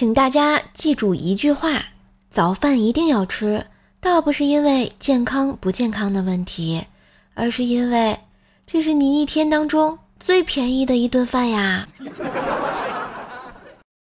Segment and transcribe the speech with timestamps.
[0.00, 1.84] 请大家记住一句话：
[2.30, 3.66] 早饭一定要吃，
[4.00, 6.86] 倒不是因为健康不健康的问题，
[7.34, 8.18] 而是因为
[8.66, 11.84] 这是你一天当中最便宜的一顿饭呀！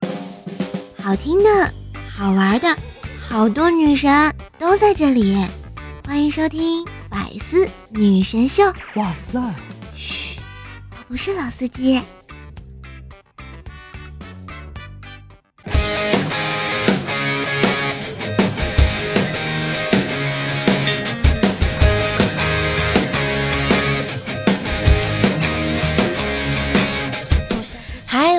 [0.98, 1.71] 好听的，
[2.10, 2.76] 好玩的，
[3.29, 5.38] 好多女神都在这里，
[6.04, 8.63] 欢迎收听《百思女神秀》。
[8.96, 9.40] 哇塞！
[9.94, 10.40] 嘘，
[10.90, 12.02] 我不是老司机。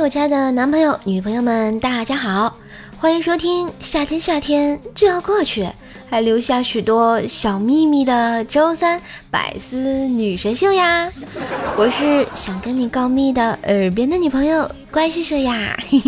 [0.07, 2.57] 我亲爱的男朋友、女朋友们，大家好，
[2.97, 5.69] 欢迎收听夏天夏天就要过去，
[6.09, 9.03] 还留下许多小秘密的周三
[9.33, 11.11] 百思女神秀呀！
[11.77, 15.77] 我是想跟你告密的耳边的女朋友乖叔叔呀！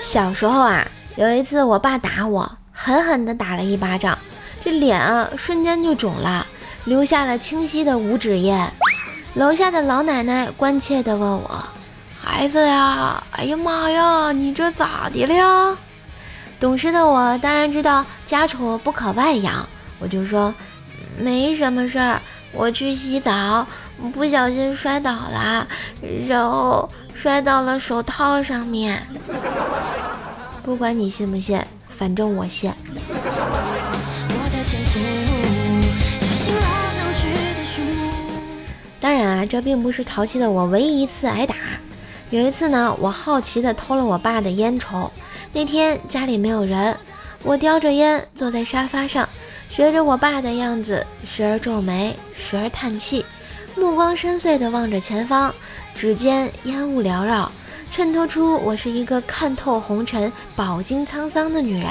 [0.00, 4.18] 小时候啊，有一次我爸打我，狠狠的打了一巴掌。
[4.60, 6.46] 这脸啊，瞬间就肿了，
[6.84, 8.54] 留下了清晰的五指印。
[9.34, 11.64] 楼下的老奶奶关切地问我
[12.20, 15.78] ：“孩子呀，哎呀妈呀，你这咋的了？”
[16.60, 19.66] 懂事的我当然知道家丑不可外扬，
[19.98, 20.52] 我就说
[21.16, 22.20] ：“没什么事儿，
[22.52, 23.66] 我去洗澡，
[24.12, 25.66] 不小心摔倒了，
[26.28, 29.02] 然后摔到了手套上面。
[30.62, 31.58] ”不管你信不信，
[31.88, 32.70] 反正我信。
[39.00, 41.54] 当然啊，这并不是淘气的我唯一一次挨打。
[42.28, 45.10] 有一次呢，我好奇的偷了我爸的烟抽。
[45.52, 46.96] 那天家里没有人，
[47.42, 49.28] 我叼着烟坐在沙发上，
[49.68, 53.24] 学着我爸的样子，时而皱眉，时而叹气，
[53.74, 55.52] 目光深邃的望着前方。
[55.92, 57.50] 指尖烟雾缭绕，
[57.90, 61.88] 衬托出我是一个看透红尘、饱经沧桑的女人。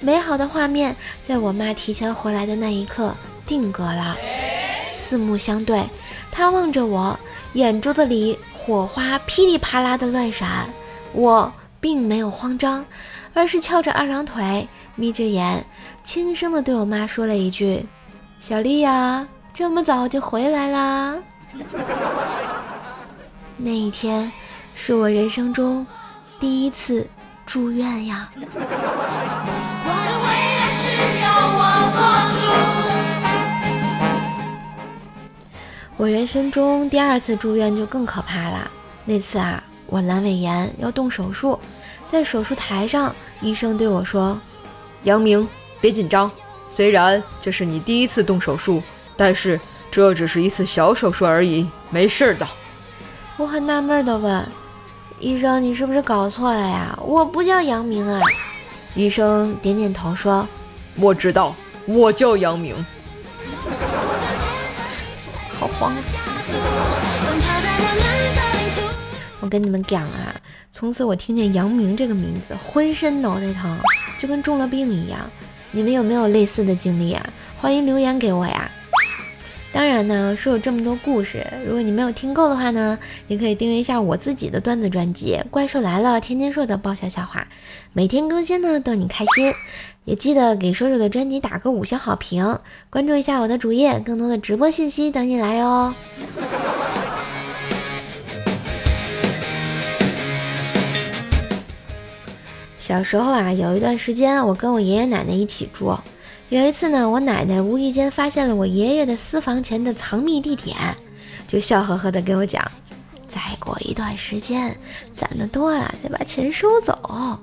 [0.00, 0.94] 美好的画面
[1.26, 3.14] 在我妈提前回来的那一刻
[3.46, 4.16] 定格了。
[4.94, 5.82] 四目相对。
[6.32, 7.16] 他望着我，
[7.52, 10.66] 眼珠子里火花噼里啪啦的乱闪。
[11.12, 12.84] 我并没有慌张，
[13.34, 14.66] 而是翘着二郎腿，
[14.96, 15.62] 眯着眼，
[16.02, 17.86] 轻声的对我妈说了一句
[18.40, 21.18] ：“小丽呀，这么早就回来啦。
[23.58, 24.32] ”那一天
[24.74, 25.86] 是我人生中
[26.40, 27.06] 第一次
[27.44, 28.30] 住院呀。
[28.34, 28.58] 我的
[30.24, 30.26] 未
[30.56, 30.88] 来是
[31.20, 31.28] 由
[31.58, 31.60] 我
[31.92, 32.00] 做
[32.40, 32.46] 主
[36.08, 38.70] 人生中第二次住院就更可怕了。
[39.04, 41.58] 那次啊，我阑尾炎要动手术，
[42.10, 44.38] 在手术台上，医生对我说
[45.04, 45.48] ：“杨明，
[45.80, 46.30] 别紧张，
[46.68, 48.82] 虽然这是你第一次动手术，
[49.16, 52.46] 但是这只是一次小手术而已，没事的。”
[53.36, 54.46] 我很纳闷的问
[55.18, 56.98] ：“医生，你是不是搞错了呀？
[57.02, 58.20] 我不叫杨明啊。”
[58.94, 60.46] 医生点点头说
[60.96, 61.54] ：“我知道，
[61.86, 62.74] 我叫杨明。”
[65.62, 65.94] 好慌！
[69.40, 70.34] 我跟你们讲啊，
[70.72, 73.78] 从此我听见杨明这个名字，浑身脑袋疼，
[74.18, 75.20] 就跟中了病一样。
[75.70, 77.24] 你们有没有类似的经历啊？
[77.56, 78.68] 欢迎留言给我呀！
[79.72, 87.46] 当然呢，说有这么多故事，如果你没有听够的话呢，也可以订阅一下我自己的段子专辑《怪兽来了》，天天说的爆笑笑话，
[87.92, 89.54] 每天更新呢，逗你开心。
[90.04, 92.58] 也记得给叔叔的专辑打个五星好评，
[92.90, 95.94] 关注一下我的主页，更多的直播信息等你来哦。
[102.78, 105.96] 小时候啊，有一段时间我跟我爷爷奶奶一起住。
[106.48, 110.76] 有一次呢，我奶奶无意间发现了我爷爷的私房钱的藏匿地点，
[111.46, 112.68] 就笑呵呵的给我讲
[113.28, 114.76] ：“再过一段时间，
[115.14, 117.38] 攒的多了再把钱收走。”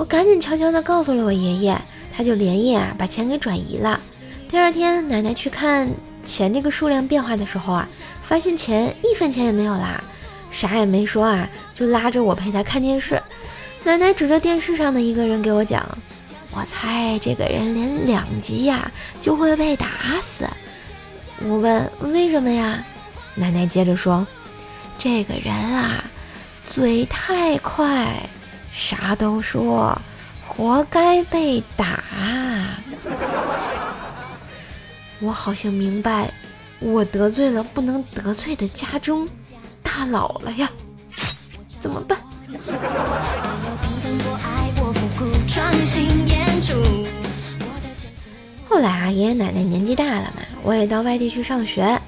[0.00, 1.78] 我赶紧悄悄地告诉了我爷爷，
[2.10, 4.00] 他就连夜啊把钱给转移了。
[4.48, 5.86] 第二天，奶奶去看
[6.24, 7.86] 钱这个数量变化的时候啊，
[8.22, 10.02] 发现钱一分钱也没有啦，
[10.50, 13.22] 啥也没说啊，就拉着我陪他看电视。
[13.84, 15.86] 奶奶指着电视上的一个人给我讲。
[16.52, 18.90] 我猜这个人连两击呀
[19.20, 19.86] 就会被打
[20.22, 20.48] 死。
[21.42, 22.82] 我问为什么呀？
[23.34, 24.26] 奶奶接着说
[24.98, 26.02] ：“这个人啊，
[26.66, 28.18] 嘴太快，
[28.72, 29.96] 啥都说，
[30.46, 32.02] 活该被打。”
[35.20, 36.32] 我好像明白，
[36.78, 39.28] 我得罪了不能得罪的家中
[39.82, 40.70] 大佬了呀，
[41.78, 42.18] 怎么办？
[48.68, 52.00] 后来啊，爷爷奶奶年纪大了嘛，我也到外地去上学。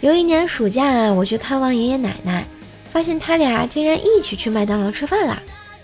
[0.00, 2.44] 有一年暑假，我去看望爷爷奶奶，
[2.92, 5.40] 发现他俩竟然一起去麦当劳吃饭了。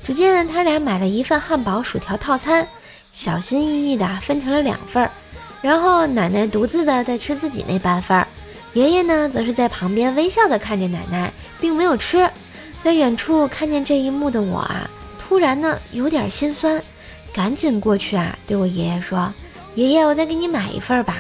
[0.07, 2.65] 只见他俩买了一份汉堡薯条套餐，
[3.11, 5.11] 小心翼翼地分成了两份儿，
[5.61, 8.25] 然后奶奶独自的在吃自己那半份儿，
[8.73, 12.31] 爷爷呢则是在旁边微笑的看着奶奶，并没有吃。
[12.81, 14.89] 在远处看见这一幕的我啊，
[15.19, 16.81] 突然呢有点心酸，
[17.33, 19.35] 赶紧过去啊对我爷爷说
[19.75, 21.17] ：“爷爷，我再给你买一份吧。”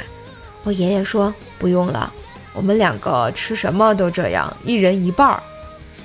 [0.62, 2.12] 我爷爷说：“不用了，
[2.52, 5.42] 我们两个吃什么都这样，一人一半儿。”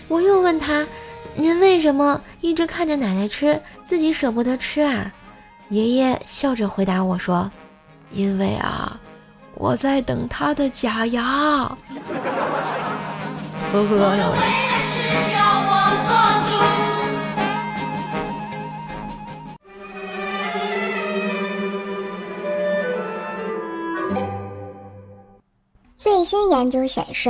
[0.10, 0.84] 我又问他。
[1.36, 5.12] 您为什么一直看着奶奶吃，自己舍不得吃啊？
[5.70, 7.50] 爷爷笑着回答我说
[8.12, 9.00] ：“因为啊，
[9.56, 11.24] 我在等他的假牙。”
[13.72, 14.36] 呵呵。
[25.98, 27.30] 最新研究显示，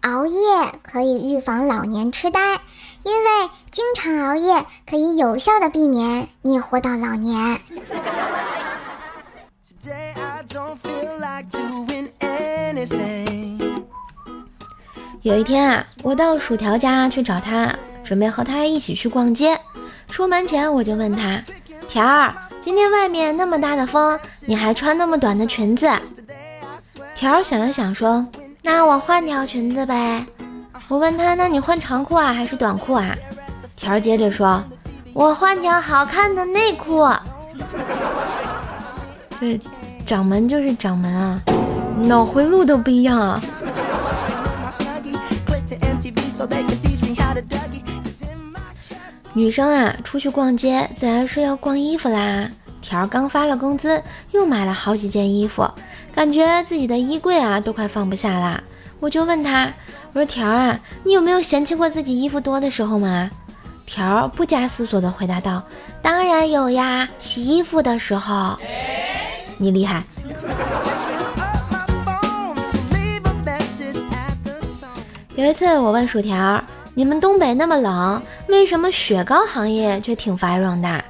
[0.00, 0.38] 熬夜
[0.82, 2.58] 可以预防老年痴呆。
[3.04, 7.60] 因为经常熬夜可以有效的避免你活到老年。
[15.22, 19.58] 有一天啊，我到薯条家去找他，准备和他一起去逛街。
[20.08, 21.42] 出门前我就问他
[21.88, 25.88] ：“条儿，今天外面那么大的风，你还穿那么短的裙子？”
[27.14, 28.26] 条儿想了想说
[28.62, 30.26] ：“那我换条裙子呗。”
[30.88, 33.16] 我问他：“那你换长裤啊，还是短裤啊？”
[33.74, 34.62] 条儿接着说
[35.14, 37.08] ：“我换条好看的内裤。
[39.40, 39.58] ”这
[40.04, 41.40] 掌门就是掌门啊，
[41.96, 43.40] 脑回路都不一样啊。
[49.32, 52.50] 女生啊，出去逛街自然是要逛衣服啦。
[52.82, 54.02] 条儿刚发了工资，
[54.32, 55.66] 又买了好几件衣服，
[56.14, 58.62] 感觉自己的衣柜啊都快放不下啦。
[59.02, 59.68] 我就问他。
[60.12, 63.28] 我说条儿啊，你有没有嫌弃过自己衣服多的时候吗？
[63.84, 65.60] 条儿不加思索地回答道
[66.00, 68.56] ：“当然有呀，洗衣服的时候。”
[69.58, 70.04] 你厉害。
[75.34, 76.62] 有一次我问薯条
[76.94, 81.04] ：“你们东北那么冷，为什么雪糕行业却挺繁荣的？”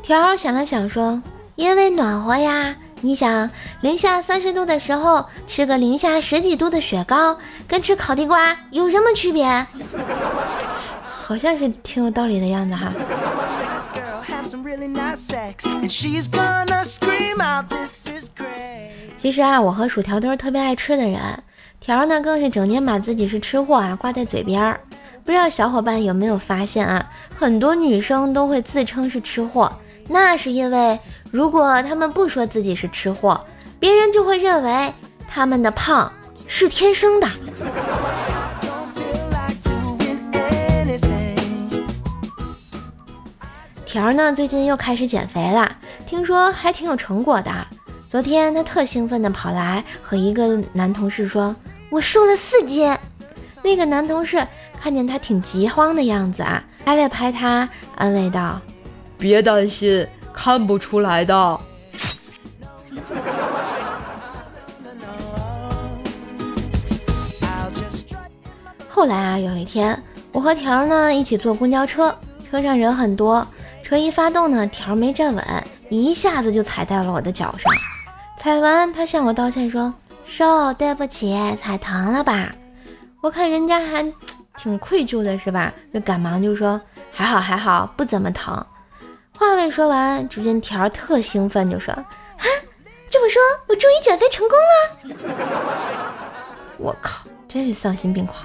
[0.00, 1.20] 条儿想了想说
[1.56, 3.50] ：“因为暖和呀。”你想
[3.80, 9.66] 零下三十度的时候吃个零下十几度的雪糕，跟吃烤地瓜有什么区别？
[11.08, 12.92] 好像是挺有道理的样子哈。
[19.16, 21.20] 其实啊，我和薯条都是特别爱吃的人，
[21.80, 24.80] 条呢更是整天把自己是吃货啊挂在嘴边儿。
[25.24, 29.72] 不知道小伙伴有没有发现啊，很多女生都会自称是吃货。
[30.08, 30.98] 那是因为，
[31.30, 33.44] 如果他们不说自己是吃货，
[33.78, 34.92] 别人就会认为
[35.28, 36.12] 他们的胖
[36.46, 37.28] 是天生的。
[43.84, 45.76] 条儿呢，最近又开始减肥了，
[46.06, 47.50] 听说还挺有成果的。
[48.08, 51.54] 昨天他特兴奋地跑来和一个男同事说
[51.90, 52.94] ：“我瘦了四斤。”
[53.62, 54.46] 那个男同事
[54.80, 58.60] 看见他挺急慌的样子啊，拍了拍他，安慰道。
[59.22, 61.60] 别担心，看不出来的。
[68.88, 69.96] 后来啊，有一天，
[70.32, 72.12] 我和条儿呢一起坐公交车，
[72.44, 73.46] 车上人很多，
[73.80, 77.72] 车一发动呢，条儿没站稳，一下子就踩在了我的脚上。
[78.36, 79.94] 踩完，他向我道歉说
[80.26, 82.50] ：“瘦，对不起，踩疼了吧？”
[83.22, 84.04] 我看人家还
[84.56, 85.72] 挺愧疚的，是吧？
[85.94, 86.80] 就赶忙就说
[87.14, 88.60] ：“还好，还好，不怎么疼。”
[89.42, 91.92] 话未说完，只见条特兴奋，就说
[92.38, 92.46] ：“啊，
[93.10, 95.16] 这么说，我终于减肥成功了！”
[96.78, 98.44] 我靠，真是丧心病狂。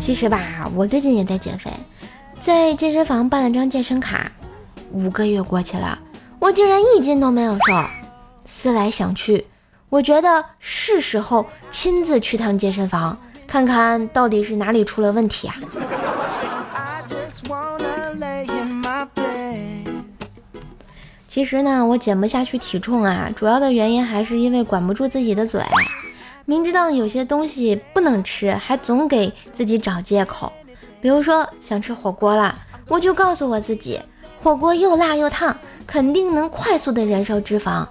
[0.00, 1.70] 其实吧，我最近也在减肥，
[2.40, 4.32] 在健身房办了张健身卡，
[4.90, 5.96] 五个月过去了，
[6.40, 7.84] 我竟然一斤都没有瘦。
[8.46, 9.46] 思来想去，
[9.90, 13.16] 我觉得是时候亲自去趟健身房。
[13.52, 15.54] 看看到底是哪里出了问题啊？
[21.28, 25.62] 其实呢，我减不下去体重啊，主要的原因还是因为管不住自己的嘴，
[26.46, 30.50] 明知道有些东西不能吃，还总给自己找借口。
[31.02, 34.00] 比如说想吃火锅了，我就告诉我自己，
[34.42, 35.54] 火锅又辣又烫，
[35.86, 37.86] 肯定能快速的燃烧脂肪。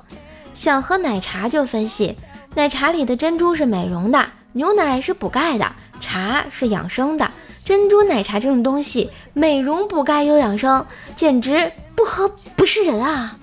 [0.56, 2.16] 想喝奶茶就分析，
[2.56, 4.26] 奶茶里的珍珠是美容的。
[4.54, 5.66] 牛奶是补钙的
[6.02, 7.32] 茶是养生的
[7.64, 13.34] 珍珠奶茶这种东西美容补钙又养生简直不喝不是人啊。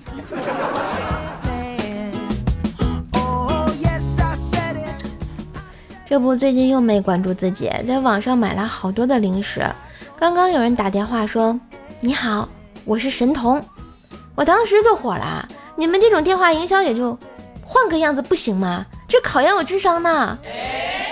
[6.05, 9.65] 这不最近又没管住自己在网上买了好多的零食
[10.15, 11.59] 刚刚有人打电话说
[12.01, 12.47] 你好
[12.85, 13.63] 我是神童。
[14.35, 17.17] 我当时就火了你们这种电话营销也就
[17.63, 18.85] 换个样子不行吗？
[19.07, 20.37] 这考验我智商呢。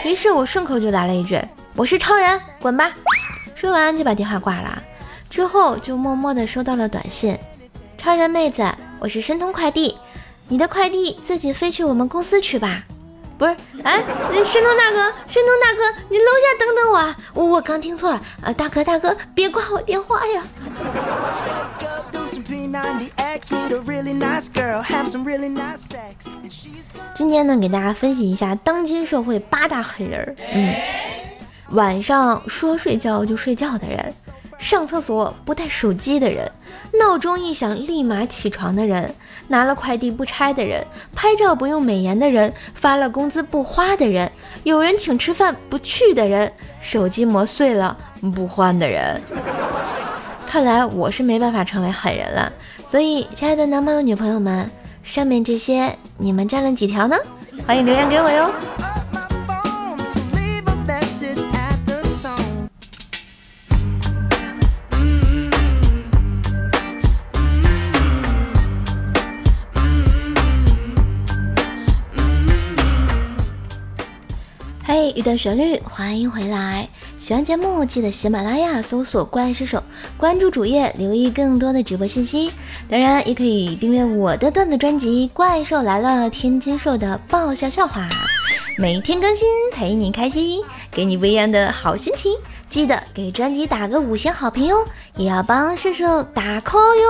[0.08, 1.38] 于是我顺口就来了一句
[1.76, 2.94] ：“我是超人，滚吧！”
[3.54, 4.82] 说完就把电话挂了。
[5.30, 7.38] 之后就默默的收到了短信
[8.00, 8.66] ：“超人妹子，
[9.00, 9.98] 我是申通快递，
[10.48, 12.84] 你的快递自己飞去我们公司取吧。”
[13.38, 14.02] 不是，哎，
[14.46, 18.54] 申通大哥，申通大哥，你楼下等等我，我我刚听错了啊！
[18.54, 20.42] 大哥大哥，别挂我电话呀！
[27.16, 30.36] 今天呢，给大家分析一下当今社会八大狠人。
[30.54, 30.76] 嗯，
[31.72, 34.14] 晚上说睡觉就睡觉的人，
[34.60, 36.52] 上厕所不带手机的人，
[37.00, 39.16] 闹钟一响立马起床的人，
[39.48, 44.32] 拿了快递不拆的人，拍照不用美颜的人，发了工资不花的人，
[44.64, 47.98] 有人请吃饭不去的人，手机磨碎了
[48.36, 49.20] 不换的人。
[50.48, 52.52] 看来我是没办法成为狠人了，
[52.86, 54.68] 所以亲爱的男朋友、女朋友们，
[55.04, 57.18] 上面这些你们占了几条呢？
[57.68, 58.87] 欢迎留言给我哟。
[75.18, 76.88] 一段旋律，欢迎回来。
[77.18, 79.82] 喜欢节目记得喜马拉雅搜索“怪兽手”，
[80.16, 82.54] 关注主页，留意更多的直播信息。
[82.88, 88.08] 当然，也可以订阅我的段子专辑《怪兽来了》，天津兽的爆笑笑话，
[88.78, 92.32] 每天更新，陪你开心，给你不一样的好心情。
[92.70, 94.76] 记得给专辑打个五星好评哟，
[95.16, 97.08] 也要帮射手打 call 哟。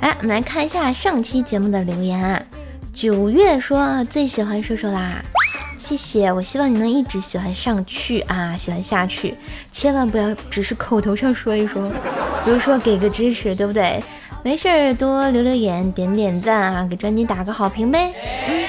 [0.00, 2.40] 哎，我们来看一下上期节目的留言啊。
[2.96, 5.22] 九月说最喜欢瘦瘦啦，
[5.78, 6.32] 谢谢。
[6.32, 9.36] 我希望你能一直喜欢上去啊，喜欢下去，
[9.70, 11.92] 千万不要只是口头上说一说。
[12.42, 14.02] 比如说给个支持，对不对？
[14.42, 18.10] 没事儿多留留言，点点赞啊，给专辑打个好评呗。
[18.48, 18.64] 嗯，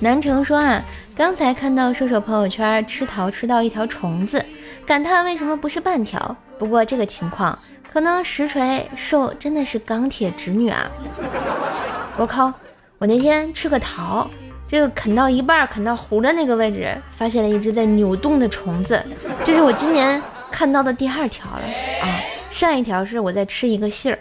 [0.00, 0.84] 南城说啊，
[1.16, 4.44] 刚才看到瘦瘦朋友圈吃桃吃到一条虫子，
[4.84, 6.36] 感叹为什么不是半条。
[6.58, 7.58] 不过这个情况
[7.90, 10.90] 可能实锤瘦真的是钢铁直女啊！
[12.18, 12.52] 我靠！
[12.98, 14.28] 我那天吃个桃，
[14.68, 19.00] 这个啃到一半，啃到核的那个位置，发现了一只在扭动的虫子。
[19.44, 21.62] 这是我今年看到的第二条了
[22.02, 22.18] 啊！
[22.50, 24.18] 上一条是我在吃一个杏儿，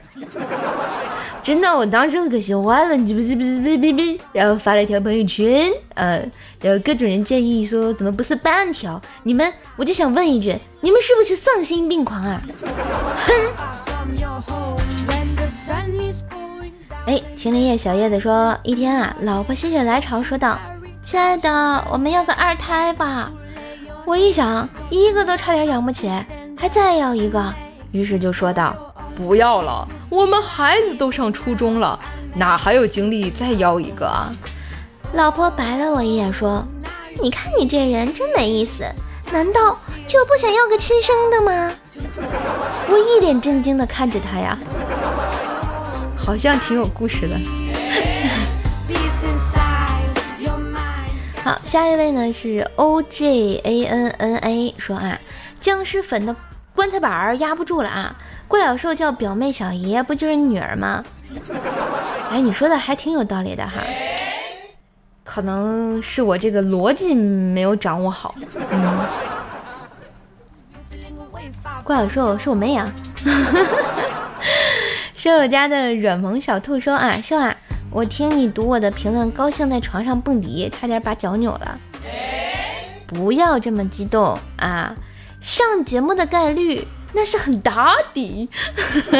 [1.42, 6.24] 真的，我当时可喜欢了，你不是不是哔哔哔，然后发了一条朋友圈，呃，
[6.62, 9.02] 然后各种人建议说怎么不是半条？
[9.24, 12.40] 你们，我就想问一句，你们是不是丧心病狂啊？
[13.26, 13.34] 哼！
[17.08, 20.60] 哎，青林叶小叶子说，一天啊，老婆心血来潮说道
[21.02, 23.32] ：“亲爱的，我们要个二胎吧。”
[24.06, 26.12] 我一想，一个都差点养不起，
[26.58, 27.42] 还再要一个，
[27.94, 28.76] 于是就说道
[29.16, 31.98] ：“不要了，我们孩子都上初中了，
[32.36, 34.36] 哪还有精力再要一个啊？”
[35.16, 36.68] 老婆白了我一眼说
[37.24, 38.84] ：“你看你这人真没意思，
[39.32, 41.72] 难道就不想要个亲生的吗？”
[42.92, 44.60] 我一脸震惊的看着他呀。
[46.28, 47.40] 好像挺有故事的。
[51.42, 55.18] 好，下一位呢是 O J A N N A 说啊，
[55.62, 56.36] 僵尸粉的
[56.76, 58.14] 棺材板儿压不住了啊！
[58.46, 61.02] 怪小兽叫表妹小爷，不就是女儿吗？
[62.30, 63.82] 哎，你说的还挺有道理的哈，
[65.24, 68.36] 可能是我这个逻辑没有掌握好。
[68.70, 69.00] 嗯，
[71.86, 72.92] 怪小兽是我妹啊。
[75.18, 77.58] 舍友家的软萌小兔说啊，瘦啊，
[77.90, 81.80] 我听你读我的评论，高兴在床上蹦迪，差点把脚扭了。
[83.08, 84.96] 不要这么激动啊，
[85.42, 88.50] 上节目的概率那是很大的。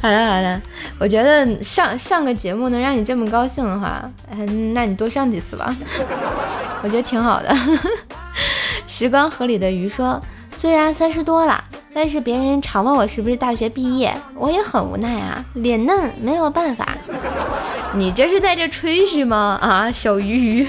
[0.00, 0.58] 好了好了，
[0.98, 5.76] 我觉得上上个节目能让你这么高兴的话，嗯，那你多上几次吧，
[6.82, 7.54] 我觉得挺好的。
[8.88, 10.18] 时光河里的鱼说，
[10.54, 11.62] 虽然三十多了。
[11.92, 16.86] 但是别人常问我是不是大学毕业，我也很无奈啊，脸嫩没有办法。
[17.94, 19.58] 你这是在这吹嘘吗？
[19.60, 20.68] 啊，小鱼鱼，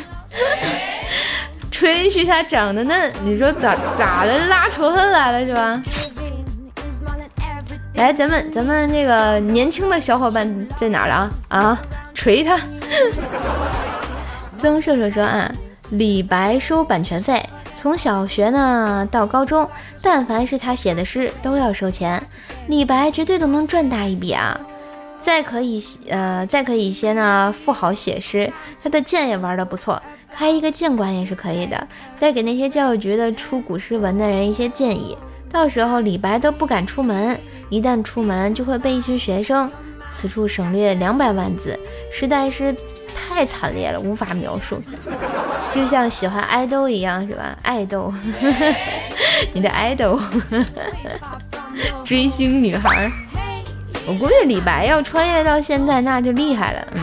[1.69, 5.83] 吹嘘他长得嫩，你说咋咋的拉仇恨来了是吧？
[7.93, 11.59] 来，咱们咱们那个年轻的小伙伴在哪了啊？
[11.59, 11.81] 啊，
[12.15, 12.59] 锤他！
[14.57, 15.51] 曾射手说啊，
[15.91, 17.43] 李白收版权费。
[17.81, 19.67] 从小学呢到高中，
[20.03, 22.21] 但凡是他写的诗都要收钱。
[22.67, 24.55] 李白绝对都能赚大一笔啊！
[25.19, 29.99] 再可以呃，再可以一些呢，富豪写诗，他的剑也玩的不错，
[30.31, 31.87] 开一个剑馆也是可以的。
[32.19, 35.17] 再给那些教育局的出古诗文的人一些建议，
[35.51, 37.35] 到时候李白都不敢出门，
[37.71, 39.67] 一旦出门就会被一群学生。
[40.11, 41.79] 此处省略两百万字，
[42.11, 42.75] 实在是
[43.15, 44.79] 太惨烈了，无法描述。
[45.71, 47.57] 就像喜欢爱豆一样，是吧？
[47.63, 48.13] 爱豆，
[49.53, 50.19] 你的爱豆，
[52.03, 53.09] 追星女孩。
[54.05, 56.87] 我估计李白要穿越到现在，那就厉害了。
[56.93, 57.01] 嗯。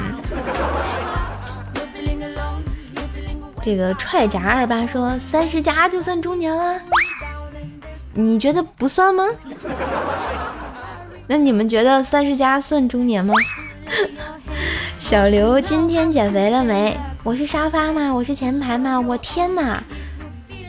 [3.64, 6.80] 这个踹闸二八说三十加就算中年了，
[8.14, 9.24] 你觉得不算吗？
[11.26, 13.34] 那你们觉得三十加算中年吗？
[14.98, 16.98] 小刘今天减肥了没？
[17.22, 18.12] 我是沙发吗？
[18.12, 19.00] 我是前排吗？
[19.00, 19.82] 我天哪！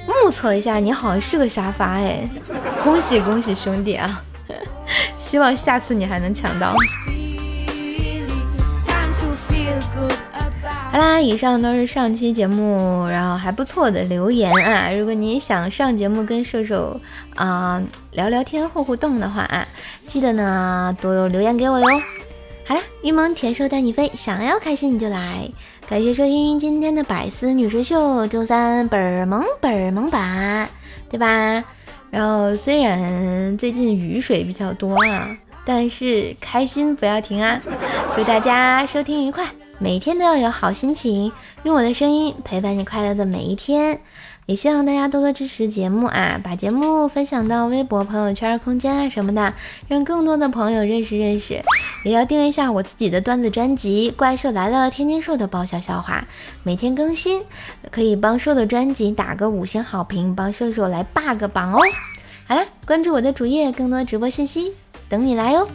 [0.06, 2.30] 目测一下，你好像是个沙发哎！
[2.84, 4.24] 恭喜恭喜兄弟啊！
[5.18, 6.76] 希望下次你还能抢到。
[10.92, 14.92] 好啦，以上都是上期节目，然后还不错的留言啊！
[14.92, 17.02] 如果你想上节目跟射手
[17.36, 17.82] 啊
[18.12, 19.68] 聊聊天、互互动的话啊，
[20.06, 21.88] 记得呢多多留言给我哟。
[22.70, 25.50] 好啦，玉萌甜瘦带你飞，想要开心你就来。
[25.88, 30.70] 感谢收听今天的百思女神秀，周三本儿萌本儿萌版，
[31.10, 31.64] 对吧？
[32.12, 35.36] 然后虽然最近雨水比较多啊，
[35.66, 37.60] 但是开心不要停啊！
[38.16, 39.48] 祝大家收听愉快。
[39.80, 41.32] 每天都要有好心情，
[41.64, 44.00] 用我的声音陪伴你快乐的每一天。
[44.50, 49.54] 也希望大家多多支持节目啊，把节目分享到微博、朋友圈、空间啊什么的，
[49.88, 51.62] 让更多的朋友认识认识。
[52.04, 56.28] 也要订阅一下我自己的段子专辑《怪兽来了》，天津兽的爆笑笑话，
[56.64, 57.44] 每天更新，
[57.92, 61.80] 可以帮兽的专辑打个五星好评，帮兽兽来霸个榜哦。
[62.48, 64.74] 好了，关注我的主页，更多直播信息
[65.08, 65.70] 等你来哟。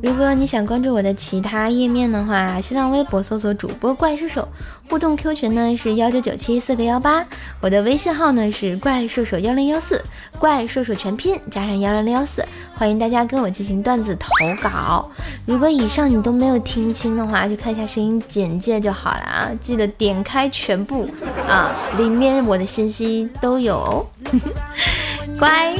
[0.00, 4.48] 如果你想关注我的其他页面的话，新浪微博搜索主播怪兽手，
[4.88, 7.26] 互动 Q 群呢是幺九九七四个幺八，
[7.60, 10.00] 我的微信号呢是怪兽手幺零幺四，
[10.38, 12.44] 怪兽手全拼加上幺零零幺四，
[12.74, 14.28] 欢迎大家跟我进行段子投
[14.62, 15.10] 稿。
[15.44, 21.08] 如果以上你都没有听清的话，就看一下声音简介就好了啊，记得点开全部
[21.48, 24.06] 啊，里面我的信息都有哦，
[25.38, 25.74] 乖。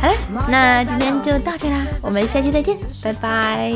[0.00, 0.14] 好了，
[0.48, 3.70] 那今天就到这啦，我们下期再见，拜拜。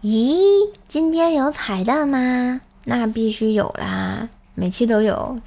[0.00, 2.62] 咦，今天有彩蛋吗？
[2.84, 5.38] 那必须有啦，每期都有，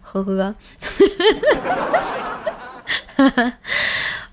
[0.00, 0.54] 呵呵。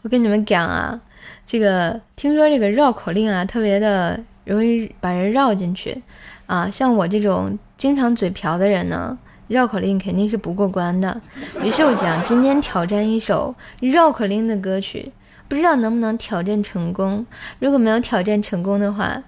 [0.03, 1.01] 我跟你们讲啊，
[1.43, 6.03] 这个听说这个绕口令啊，特别的容易把人绕进去
[6.45, 9.17] 啊，像我这种经常嘴瓢的人呢。
[9.51, 11.19] 绕口令肯定是不过关的，
[11.61, 15.11] 于是我想今天挑战一首绕口令的歌曲，
[15.49, 17.25] 不知道能不能挑战成功。
[17.59, 19.21] 如果没有挑战成功的话，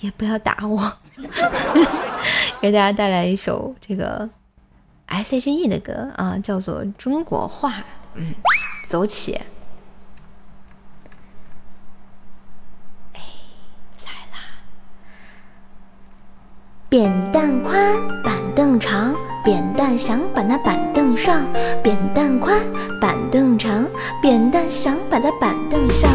[0.00, 0.92] 也不要打我。
[2.60, 4.28] 给大家带来一首这个
[5.06, 7.70] S.H.E 的歌啊，叫做《中国话》。
[8.14, 8.34] 嗯，
[8.86, 9.40] 走起。
[13.14, 13.20] 哎，
[14.04, 14.38] 来啦
[16.90, 21.42] 扁担宽，板凳长，扁担想把那板凳上。
[21.82, 22.56] 扁担宽，
[23.00, 23.84] 板凳长，
[24.20, 26.10] 扁担想把那板凳上。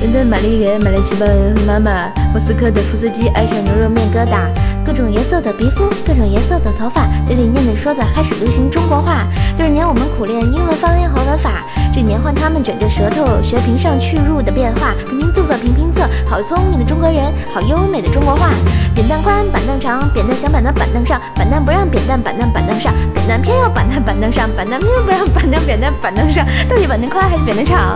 [0.00, 4.48] 伦敦玛丽莲买了七本妈妈，莫斯科的夫斯基爱上牛肉面疙瘩。
[4.84, 9.26] 各种颜色的皮肤，各种颜色的头发，嘴里念的说的还是流行中国话。
[9.56, 14.94] 这年我们苦练英文发音和文法，这年换他们卷着舌头学平上去入的变化。
[15.06, 18.50] 平平仄仄平平仄，好聪明的中国人，好优美的中国话。
[18.94, 27.94] 扁担宽，板凳长，扁担想板凳板凳上，板凳不让扁担板凳板凳上，扁担偏要板凳板凳上，板凳偏不让板凳扁担板凳上，到底板凳宽还是扁担长？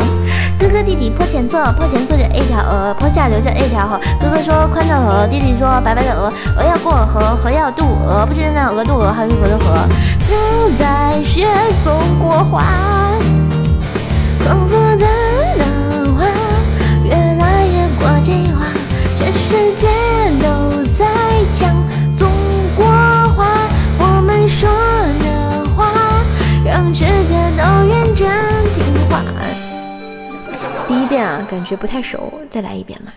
[0.61, 3.99] 哥哥弟弟坡前坐，坡前坐着一条鹅，坡下流着一条河。
[4.21, 6.79] 哥哥说宽的河，弟弟说白白的鹅，鹅要。
[6.79, 9.75] 过河，河要渡鹅，不知那鹅渡鹅还是河的河。
[10.29, 11.49] 正在学
[11.83, 12.63] 中国话，
[17.05, 18.67] 越来越国际化，
[19.19, 19.87] 全世界
[20.43, 20.47] 都
[20.99, 21.07] 在
[21.55, 21.75] 讲
[22.19, 22.31] 中
[22.77, 22.85] 国
[23.35, 23.39] 话。
[23.99, 24.69] 我们说
[25.19, 25.79] 的话，
[26.65, 28.29] 让世界都认真
[28.75, 29.23] 听话。
[30.87, 33.13] 第一遍啊，感觉不太熟，再来一遍嘛。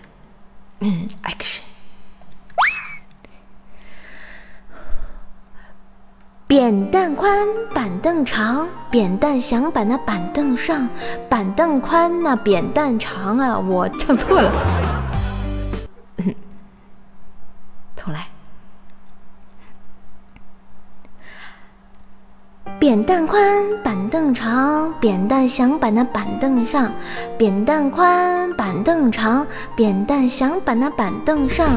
[0.79, 1.70] 嗯，action。
[6.61, 10.87] 扁担宽，板凳长，扁担想把那板凳上。
[11.27, 13.57] 板凳宽，那扁担长啊！
[13.67, 14.51] 我唱错了，
[17.95, 18.27] 重来。
[22.77, 23.41] 扁担宽，
[23.81, 26.91] 板凳长，扁担想摆那板凳上。
[27.39, 31.67] 扁担宽，板凳长，扁担想摆那板凳上。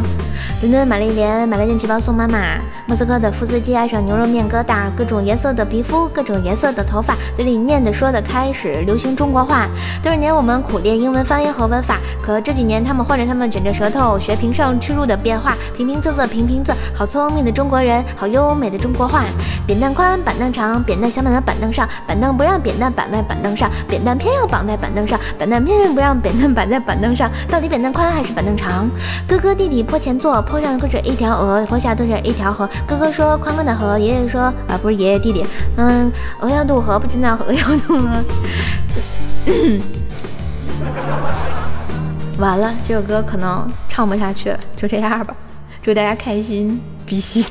[0.60, 2.58] 伦敦玛丽莲买了件旗袍送妈妈。
[2.86, 9.66] 莫斯科的夫斯基爱上牛肉面疙瘩，各种颜色的皮肤，各种颜色的头发，嘴里念的说的开始流行中国话。
[10.02, 19.24] 多少年我们苦练英文发音和文法，可这几年他们换着他们卷着舌头学平上去入的变化，平平仄仄平平仄，好聪明的中国人，好优美的中国话。
[19.66, 28.88] 扁担宽，板凳长，扁担想绑在板凳上，板凳不让扁担绑在板凳上，扁担偏要绑在板凳上，板凳偏偏不让扁担绑在板凳上，到底扁担宽还是板凳长？
[29.28, 32.68] 哥哥弟弟坡前坐，坡上搁着一条鹅，坡下蹲着一条河。
[32.86, 35.44] 哥哥说宽宽的河，爷爷说啊不是爷爷弟弟，
[35.76, 38.08] 嗯，鹅要渡河，不知道河要渡河。
[42.38, 45.34] 完了，这首歌可能唱不下去了，就这样吧。
[45.80, 47.44] 祝大家开心，比心。